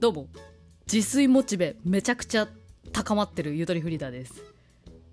[0.00, 0.28] どうも。
[0.90, 2.46] 自炊モチベめちゃくちゃ
[2.92, 4.44] 高まってるゆとりフリーダーです。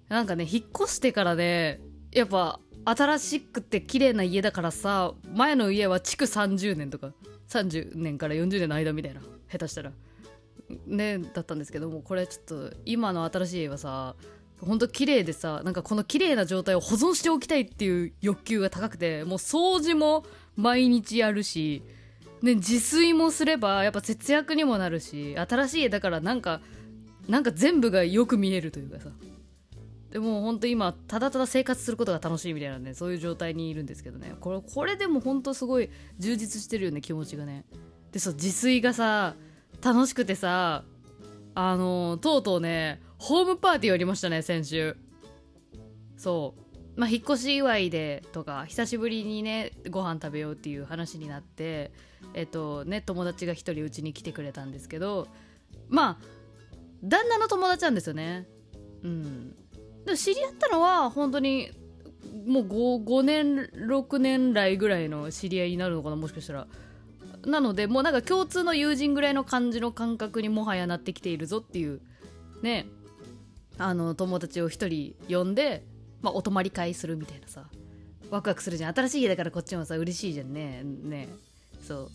[0.10, 7.14] なんかね引っ越してからねやっぱ新しくて綺麗な家だからさ前の家は築30年とか
[7.50, 9.22] 30年から40年の間みたいな
[9.52, 9.92] 下手したら。
[10.86, 14.16] ねだったんですけどもこれちょっと今の新しい家はさ
[14.62, 20.24] ほんと綺麗でさなんかこの綺麗な状態を保存しておきたいっていう欲求が高くてもう掃除も
[20.56, 21.82] 毎日やるし、
[22.46, 26.62] ね、自炊もすればやっぱ節約にもなるし新しい家だからなんか
[27.28, 29.10] なんか全部がよく見えるというかさ。
[30.12, 34.34] でも本当今ただただ生活することが楽しいみたいなねそういう状態にいるんですけどね。
[34.40, 37.66] これこれでも本当すごい充実してるよね気持ちがね。
[38.12, 39.36] でそう自炊がさ
[39.84, 40.86] 楽しくてさ
[41.56, 44.96] あのとうとうねホームパーティーをやりましたね先週。
[46.16, 46.65] そう。
[46.96, 51.92] まあ引っ越し祝いでとか久しぶりにねご飯食べようっていう話になって
[52.34, 55.28] えっとね友達が一人うちに来てくれたんですけど
[55.90, 56.36] まあ
[57.04, 58.48] 旦那の友達なんですよね。
[59.04, 59.56] うん。
[60.06, 61.72] で知り合ったのは本当に
[62.46, 63.56] もう 5, 5年
[63.88, 66.68] 6年来ぐらいの知り合いになるのかなもしかしたら。
[67.46, 72.02] なのでもうなんか共通の友人ぐらいの感じの感覚にもはやなってきているぞっていう
[72.64, 72.88] ね
[73.78, 75.86] あの友達を1人呼んで、
[76.26, 77.66] まあ、お泊まり会するみたいなさ。
[78.32, 78.96] ワクワクするじゃん。
[78.96, 80.82] 新しい家だからこっちもさ嬉しいじゃんね。
[80.84, 81.30] ね。
[81.88, 82.10] そ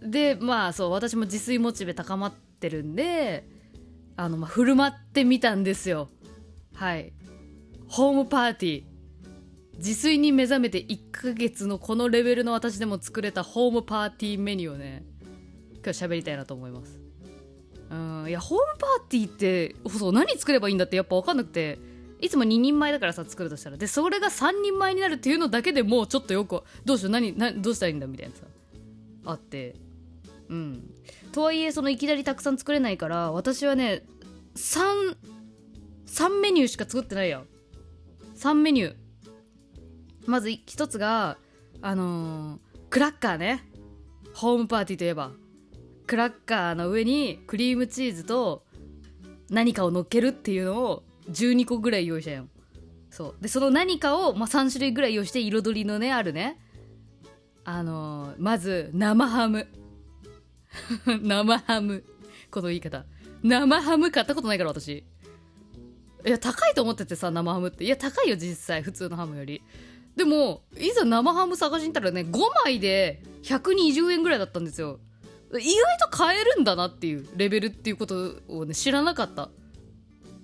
[0.00, 0.10] う。
[0.10, 3.48] でまあそう私も自炊モチベ高まってるんで
[4.16, 6.08] あの、まあ、振る舞ってみたんですよ。
[6.74, 7.12] はい。
[7.88, 8.84] ホームパーティー。
[9.78, 15.04] 自炊に目覚めて1ヶ月のこのレベルの私でも作れたホームパーティーメニューをね
[15.84, 17.00] 今日喋りたいなと思います。
[17.90, 18.26] うん。
[18.28, 21.95] いやホームパーティーってそう何作ればいいんだってやっぱ分かんなくて。
[22.20, 23.76] いつも2人前だからさ作るとしたら。
[23.76, 28.42] でそれが3人前になるっていうのだけでもうちょっとよくどうしよう何何どうしたらいいんだみたいなさ
[29.24, 29.74] あって。
[30.48, 30.94] うん。
[31.32, 34.04] とはいえそのいきなりたくさん作れないから私はね
[34.54, 35.16] 3
[36.06, 37.46] 3メニューしか作ってないやん
[38.36, 38.94] 3メニュー。
[40.26, 41.38] まず1つが
[41.82, 42.58] あのー、
[42.90, 43.64] クラッカーね。
[44.34, 45.32] ホームパーティーといえば。
[46.06, 48.64] クラッカーの上にクリームチーズと
[49.50, 52.46] 何かを乗っけるっていうのを12個ぐらい用意したよ。
[53.10, 53.42] そう。
[53.42, 56.58] でその何かを、まあ、3種類ぐらい用意して彩りのねあるね。
[57.64, 59.66] あのー、まず生ハム。
[61.22, 62.04] 生ハム。
[62.50, 63.04] この言い方。
[63.42, 65.04] 生ハム買ったことないから私。
[66.24, 67.84] いや高いと思っててさ生ハムって。
[67.84, 68.82] いや高いよ実際。
[68.82, 69.62] 普通のハムより。
[70.16, 75.00] でもいざ生ハム探しに行ったらね5枚で120円ぐらいだったんですよ。
[75.52, 79.50] 意外と買えるんだなっていうレベルっていうことをね知らなかった。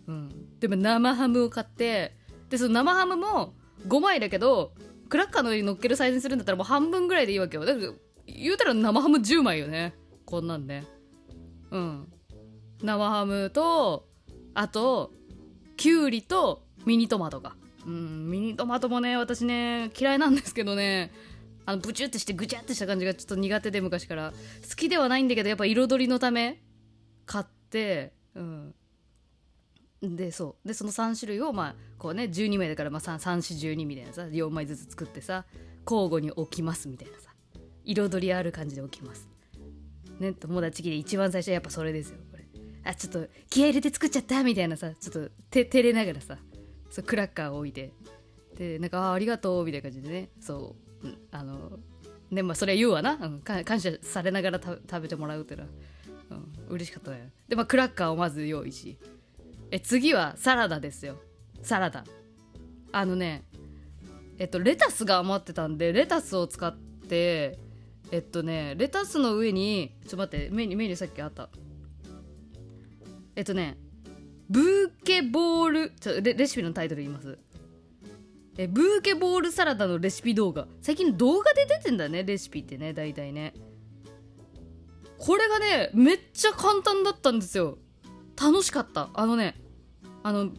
[0.06, 0.41] うん。
[0.62, 2.15] でも生ハムを買って
[2.49, 3.55] でその生ハムも
[3.89, 4.73] 5枚だけど
[5.09, 7.65] クラッカーの上に乗っけるサイズにするんだったらもう半分ぐらいでいいわけよ。
[7.65, 7.93] だから
[8.27, 9.93] 言うたら生ハム10枚よね。
[10.25, 10.87] こんなんね
[11.72, 12.12] うん。
[12.81, 14.06] 生ハムと
[14.55, 15.12] あと
[15.77, 17.55] きゅうりとミニトマトが。
[17.84, 21.11] うんミニトマトもね私ね嫌いなんですけどね。
[21.67, 24.33] あのブチュってしてぐちゃってした感じがちょっと苦手で昔から。
[24.69, 26.62] 好きではないんだけどやっぱ彩りのため
[27.27, 28.75] 買ってうん。
[30.03, 30.69] でそう。
[30.69, 35.45] でその3種類をまあこうね12枚だからまあ3412みたいなさ4枚ずつ作ってさ
[35.89, 37.31] 交互に置きますみたいなさ
[37.85, 39.29] 彩りある感じで置きます。
[40.19, 42.45] ね友達で一番最初はやっぱそれですよこれ。
[42.85, 46.39] あちょっと気合入れて作っちゃったみたいなさちょっとて照れながらさ
[46.91, 47.93] そうクラッカーを置いて。
[48.57, 51.79] でなんかあありがとうみたいな感じでねそうあの
[52.31, 55.71] ねまあそれは言うわな、うん、感謝されながら食べてもらうっていうのは、
[56.31, 58.99] うん、嬉しかったねでまあクラッカーをまず用意し
[59.72, 61.16] え次はサラダですよ。
[61.62, 62.05] サラダ。
[62.93, 63.44] あのね
[64.38, 66.77] えっとレタスが余ってたんでレタスを使っ
[67.09, 67.59] て
[68.10, 71.49] えっとねレタスの上にちょっと待ってメニューメニューさっきあった。
[73.34, 73.78] えっとね
[74.50, 77.39] ブーケボールちょレレシピのタイトル言います。
[78.59, 80.69] えブーケボールサラダのレシピ動画。
[80.83, 83.54] 最近動画で出てんだねレシピってね大体ね。
[85.16, 87.78] これがねめっちゃ簡単だったんですよ。
[88.41, 89.11] 楽しかった。
[89.15, 89.61] あのね
[90.23, 90.51] あの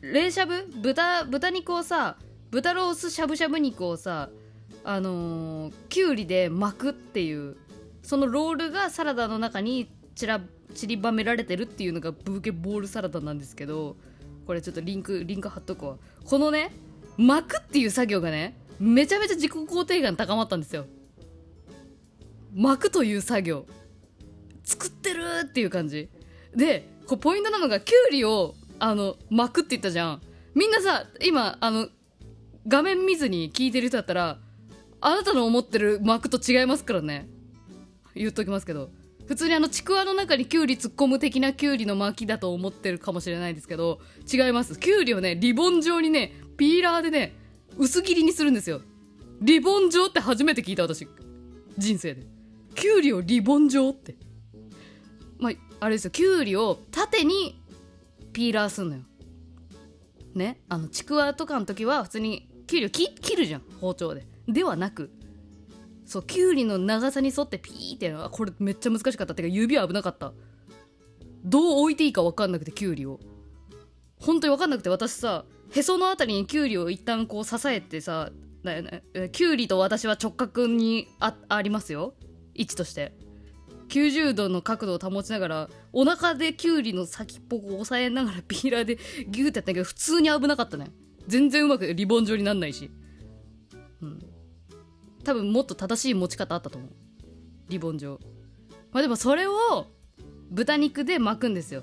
[0.00, 0.68] 冷しゃぶ？
[0.82, 2.16] 豚豚肉をさ
[2.50, 4.30] 豚ロースしゃぶしゃぶ肉をさ
[4.84, 7.56] あのー、きゅうりで巻くっていう
[8.02, 10.40] そのロールがサラダの中に散ら
[10.74, 13.96] 散りばめられてるっていうのがブーケボールサラダなんですけど
[14.46, 16.72] これちょっとリンクリンク貼っとこうこのね
[17.16, 20.86] 巻くっていう作業がねめちゃめちゃ自己肯定感高まったんですよ。
[22.54, 23.66] 巻くという作業。
[24.64, 26.08] 作ってるっていう感じ。
[26.54, 30.22] でこうポイントなのがきゅうりをあの巻くって言ったじゃん。
[30.54, 31.88] みんなさ今あの
[32.66, 34.38] 画面見ずに聞いてる人だったら
[35.00, 37.28] あなたの思ってる巻くと違いますからね。
[38.14, 38.90] 言っときますけど。
[39.26, 44.00] 普通にあのちくわの中にきゅうり突っ込む的なきゅうりの巻きだと思ってるかもしれないですけど
[44.32, 44.78] 違います。
[44.78, 47.36] きゅうりをねリボン状にねピーラーでね
[47.76, 48.80] 薄切りにするんですよ。
[49.42, 51.06] リボン状って初めて聞いた私。
[51.76, 52.26] 人生で。
[52.74, 54.16] きゅうりをリボン状って。
[55.38, 56.10] まああれですよ。
[56.10, 57.60] きゅうりを縦に
[58.32, 59.02] ピーラーすんのよ。
[60.34, 60.60] ね？
[60.68, 63.62] あのちくわとかの時は普通にきゅうりを切るじゃん。
[63.80, 64.26] 包丁で。
[64.46, 65.10] ではなく
[66.06, 69.32] そうきゅうりの長さに沿ってピーってあこれめっちゃ難しかった。
[69.32, 70.32] ってか指は危なかった。
[71.44, 73.20] どう置いていいか分かんなくてきゅうりを。
[74.20, 78.32] 本当に分かんなくて私さへそのあたりにきゅうりを一旦こう支えてさ
[79.32, 82.14] きゅうりと私は直角にあありますよ。
[82.54, 83.12] 位置として。
[83.88, 88.98] 90度の角度を保ちながらお腹できゅうりの先っぽを押さえながらピーラーで
[89.28, 90.86] ギューってやったけど普通に危なかったね
[91.26, 92.90] 全然うまくリボン状になんないし
[94.02, 94.18] うん
[95.24, 96.90] 多分もっと正しい持ち方あったと思う。
[97.68, 98.18] リボン状
[98.92, 99.86] まあでもそれを
[100.50, 101.54] 豚肉で巻くん。
[101.54, 101.82] ですよ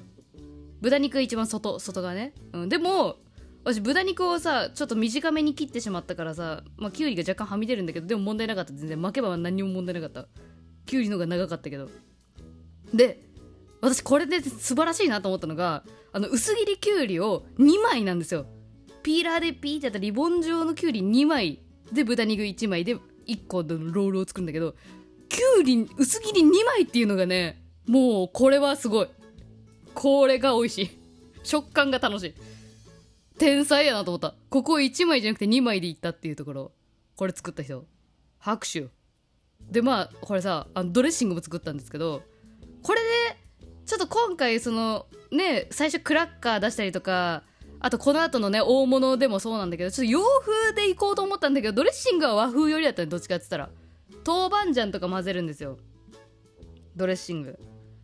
[0.81, 3.17] 豚肉が一番外外側ね、うん、でも
[3.63, 8.73] 私豚肉をさちょっと短めに切ってしまったからさ、まあ、きゅうりが若干はみ出るんだけどでも問題なかった。
[8.73, 10.27] 全然巻けば何にも問題なかった。
[10.85, 11.89] きゅうりのが長かったけど。
[12.93, 13.21] で
[13.81, 15.83] 私これで素晴らしいなと思ったのが
[16.13, 18.45] あの薄切りきゅうりを2枚なんですよ。
[19.03, 21.59] ピーラーでピーってやったリボン状のきゅうり2枚
[21.91, 22.95] で豚肉1枚で
[23.27, 24.75] 1個のロールを作るんだけど
[25.29, 29.07] きゅうり薄切り2枚っていうのがねもうこれはすごい。
[29.93, 30.89] これが美味しい。
[31.43, 32.33] 食感が楽しい。
[33.37, 34.33] 天才やなと思った。
[34.49, 36.71] ここ1枚じゃなくて2枚でいったっていうところ。
[37.15, 37.85] これ作った人。
[38.39, 38.87] 拍手
[39.61, 42.21] でまあこれさあのドレッシングも作ったんですけど
[42.81, 43.05] これで
[43.85, 47.43] ちょっと今回そのね最初クラッカー出したりとか
[47.79, 53.69] あとこの後のね大物でもそうなんだけどちょっと洋風でいこうと思ったんだけどドレッシングは和風よりだったねどっちかって言ったら。
[54.27, 55.77] 豆板醤とか混ぜるんですよ。
[56.95, 57.59] ドレッシング。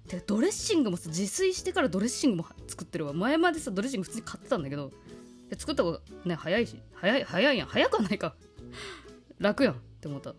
[0.08, 3.14] でドレッシングもさ自炊してからドレッシングも作ってるわ。
[3.14, 4.92] 前までさドレッシング普通に買ってたんだけど
[5.58, 7.68] 作った方がね早いし早い早いやん。
[7.68, 8.36] 早くはないか。
[9.40, 10.36] 楽やんって思った。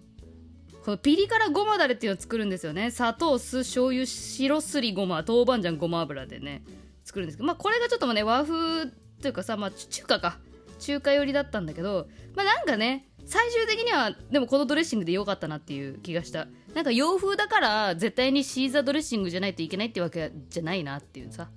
[0.84, 2.90] このピリ辛ごまだれっていうのを作るんですよね。
[2.90, 6.64] 砂糖酢醤油白すりごま豆板醤ごま油でね
[7.05, 7.46] 作るんですけど。
[7.46, 8.90] まあこれがちょっとね和風
[9.20, 10.38] というかさまあ中華か。
[10.81, 12.08] 中華寄りだったんだけど。
[12.34, 16.49] まあなんかね最終的にはでもこのドレッシングで良かったなっていう気がした。
[16.75, 21.49] なんか洋風だから絶対にシーザードレッシングじゃないといけないってわけじゃないなっていうさ。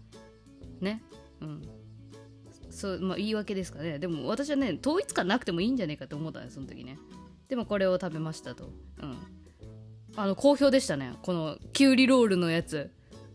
[0.81, 1.01] ね。
[1.41, 1.61] うん。
[2.69, 3.97] そうまあ言い訳ですかね。
[3.97, 6.99] でも私はね統一感なくてもいいんじゃないかと思ったねその時ね。
[7.49, 8.69] でもこれを食べましたと。
[9.01, 9.17] うん。
[10.15, 11.13] あの好評でしたね。
[11.21, 12.91] このきゅうりロールのやつ。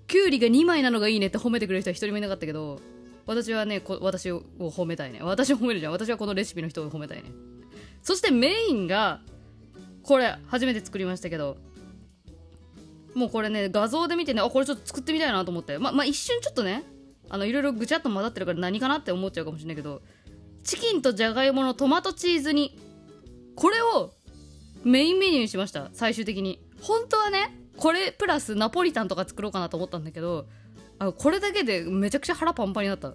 [0.06, 2.80] きゅうりが2枚なのがいいねって褒めてくれる人は一人もいなかったけど
[3.26, 5.20] 私はね私を褒めたいね。
[5.22, 5.92] 私を褒めるじゃん。
[5.92, 7.30] 私はこのレシピの人を褒めたいね。
[8.02, 9.20] そしてメインが
[10.02, 11.58] これ初めて作りましたけど
[13.14, 15.78] もうこれね画像で見てねあこれちょっと作ってみたいなと思って。
[15.78, 16.82] ままあ一瞬ちょっとね
[17.28, 20.02] あのいろいろぐちゃっと混ざってるから何かなって思っちゃうかもしれないけど
[20.64, 22.76] チキンとじゃがいものトマトチーズ煮。
[23.60, 24.14] これを
[24.84, 26.58] メインメニューにしました最終的に。
[26.80, 30.46] 本当はねこれプラスナポリタンとか作ろうかなと思ったんだけど
[30.98, 33.12] あこれだけでめちゃくちゃ腹パンパンになった。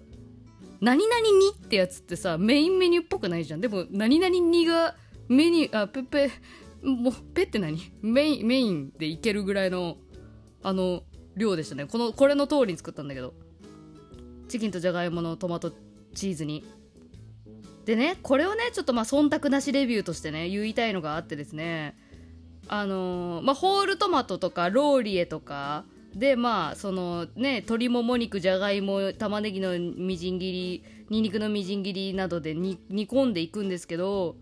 [0.80, 3.60] 何々煮ってやつってさメインメニューっぽくないじゃん。
[3.60, 4.94] でも何々煮が
[5.28, 6.30] メニューあペペ
[6.82, 7.80] もうペって何？
[8.02, 9.96] メインメインでいけるぐらいの
[10.62, 11.02] あの
[11.34, 11.86] 量でしたね。
[11.86, 13.34] このこれの通りに作ったんだけど。
[14.48, 15.72] チキンとじゃがいものトマト
[16.14, 16.64] チーズに。
[17.86, 21.96] でねこれをねちょっとまあ忖度なしレビューとしてね言いたいのがあってですね。
[22.68, 34.34] あのー、まあホールトマトとかローリエとかでまあそのね鶏もも肉じゃがいも玉ねぎのみじん切りにんにくのみじん切りなどで煮込んでいくんですけど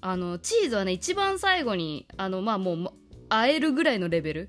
[0.00, 2.92] あのチーズはね一番最後にあのまあもう
[3.28, 4.48] あえるぐらいのレベル。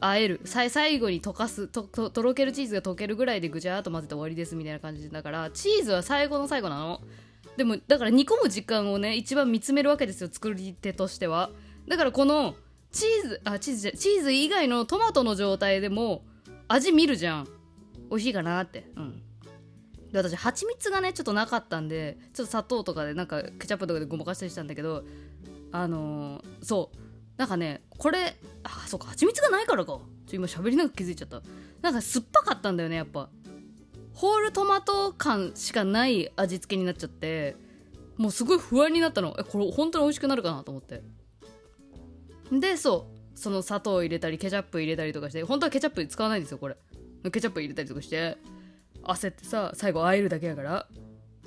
[0.00, 0.40] あえる。
[0.44, 7.00] 最後に溶かすとととろけるチーズが溶けるぐらいでぐちゃっと混ぜて終わりですみたいな感じだからチーズは最後の最後なの。
[7.58, 11.50] でもだから煮込む時間をね一番見つめるわけですよ作り手としては。
[11.88, 12.54] だからこの
[12.92, 16.22] チーズあチーズじゃチーズ以外のトマトの状態でも
[16.68, 17.48] 味見るじゃん。
[18.10, 18.86] 美味しいかなって。
[18.94, 19.22] うん。
[20.12, 25.02] で私蜂蜜がねちょっとなかったんでちょっと砂糖とかでなんかケチャップとかでごまかしたりしたんだけど
[25.72, 26.98] あのー、そう。
[27.38, 29.98] なんかねこれあそうか蜂蜜がないからか。
[30.28, 31.42] ちょ今喋りながら気づいちゃった。
[31.82, 33.28] なんか酸っぱかったんだよねやっぱ。
[34.18, 37.54] ホールトマト感しかない味付けになっちゃって
[38.16, 39.36] もうすごい不安になったの。
[39.38, 41.04] えこれ本当に美味しくなるかなと思って。
[42.50, 43.38] でそう。
[43.38, 46.76] その砂糖を入れたりケチャップ入れたりとかして本当はケチャップ使わないんですよこれ。
[47.30, 48.38] ケチャップ入れたりとかして
[49.04, 50.88] 焦ってさ最後あえるだけやから。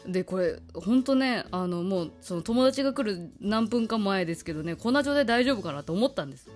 [0.05, 6.49] でこれほんとねあのもうその友達が来る何分か前ですけどねこんな状態大丈夫かなと思ったんです。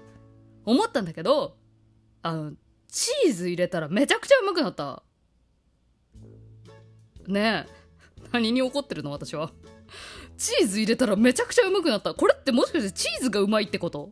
[0.63, 1.57] 思ったんだけど
[2.21, 2.53] あの
[2.87, 5.03] チーズ入れたらめちゃくちゃうまくなった。
[7.27, 7.65] ね
[8.31, 9.51] 何に怒ってるの私は。
[10.37, 12.13] チーズ入れたらめちゃくちゃうまくなった。
[12.13, 14.11] これってもしかしてチーズがうまいってこと？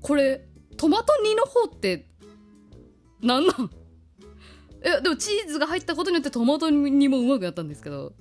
[0.00, 0.46] これ
[0.76, 2.06] トマト煮の方って
[3.22, 3.70] なんなん？
[4.82, 8.12] えでもチーズが入ったことによってトマト煮もうまくなったんですけど。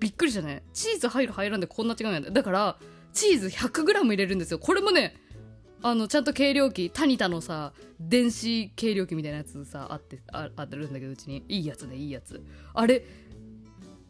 [0.00, 0.62] びっくりしたね。
[0.72, 2.20] チーズ入る入らんでこんな違うんや。
[2.22, 2.78] だから
[3.12, 4.58] チーズ 100g 入れるんですよ。
[4.58, 5.14] これもね
[5.82, 11.44] あのちゃんと計量器タニタのさ電子計量器みたいなやつさあってああてるんだけどうちに。
[11.48, 12.42] いいやつねいいやつ。
[12.74, 13.04] あれ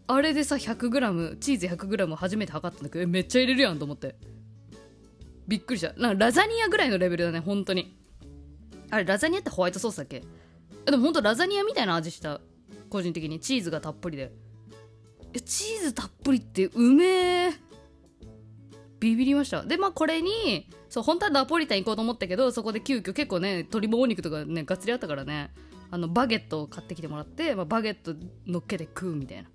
[0.09, 4.17] あれでさ 100g チーズ 100g 初めて測ったんだけどえめっちゃ入れるやんと思って。
[5.47, 5.93] びっくりした。
[6.01, 7.97] なんかラザニアぐらいのレベルだね本当に。
[8.91, 10.25] あれラザニアってホワイトソースだっけ？
[10.85, 12.41] でも本当ラザニアみたいな味した。
[12.89, 13.39] 個人的に。
[13.39, 14.33] チーズがたっぷりで。
[15.33, 17.05] えチーズたっぷりってうめ
[17.47, 17.51] え。
[18.99, 19.63] ビビりました。
[19.63, 25.51] でまあこれにそう本当はナポリタン行こうと思ったけどそこで急遽結構ね鶏もも肉とかねがっつりあったからね
[25.91, 28.15] あのバゲットを買ってきてもらって、まあ、バゲット
[28.47, 29.49] 乗っけて食うみたいな。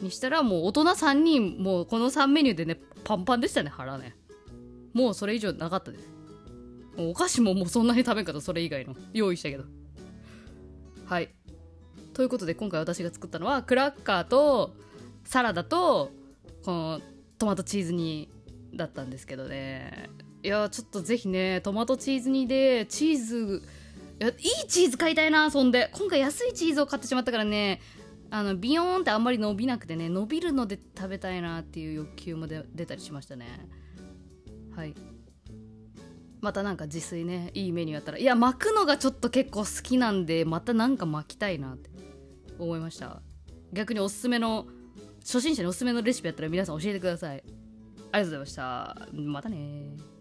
[0.00, 4.16] にしたらもう大人3人もうこの3メニューでねパンパンでしたね腹ね。
[4.94, 6.08] もうそれ以上なかったです。
[6.98, 8.94] お菓子ももうそんなに食べんかったそれ以外の。
[9.12, 9.64] 用意したけど。
[11.04, 11.30] はい。
[12.14, 14.74] ということで今回私が作ったのはクラッカーと
[15.24, 16.10] サラダと
[16.64, 17.00] この
[17.38, 18.30] トマトチーズ煮
[18.76, 20.10] だったんですけどね。
[20.42, 23.62] いやちょっとぜひねトマトチーズ煮でチーズ
[24.20, 25.90] いやいいチーズ買いたいなそんで。
[25.92, 27.80] 今回安いチーズを買ってしまったからね
[28.30, 33.46] あのビヨーンってあんまり伸びなくてね伸びるので食べたいなっていう欲求も出たりしましたね。
[34.74, 34.94] はい。
[36.40, 38.18] またなんか自炊ねいいメニューやったら。
[38.18, 41.90] いや巻くのがちょっと結構好きなんでまたなんか巻きたいなって
[42.58, 43.20] 思いました。
[43.72, 44.66] 逆におすすめの
[45.20, 47.42] 初心者におすすめのレシピやったら皆さん教えてください。
[48.18, 50.15] りがとうございましたまたね